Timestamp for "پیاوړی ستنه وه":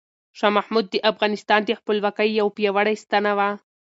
2.57-3.49